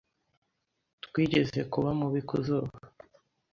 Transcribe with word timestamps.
Twigeze 1.05 1.59
kuba 1.71 1.89
mubi 1.99 2.21
ku 2.27 2.35
zuba 2.45 2.71